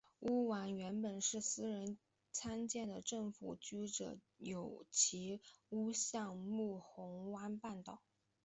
[0.21, 1.95] 屋苑原本是私人
[2.31, 5.39] 参建的政府居者有其
[5.69, 8.01] 屋项目红湾半岛。